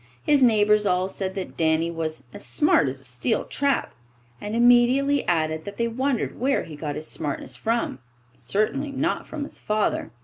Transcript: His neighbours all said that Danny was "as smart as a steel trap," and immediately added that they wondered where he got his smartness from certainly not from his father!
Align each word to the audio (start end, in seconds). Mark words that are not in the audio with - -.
His 0.23 0.41
neighbours 0.41 0.87
all 0.87 1.09
said 1.09 1.35
that 1.35 1.55
Danny 1.55 1.91
was 1.91 2.23
"as 2.33 2.43
smart 2.43 2.87
as 2.87 2.99
a 2.99 3.03
steel 3.03 3.45
trap," 3.45 3.93
and 4.41 4.55
immediately 4.55 5.23
added 5.27 5.63
that 5.65 5.77
they 5.77 5.87
wondered 5.87 6.39
where 6.39 6.63
he 6.63 6.75
got 6.75 6.95
his 6.95 7.07
smartness 7.07 7.55
from 7.55 7.99
certainly 8.33 8.91
not 8.91 9.27
from 9.27 9.43
his 9.43 9.59
father! 9.59 10.09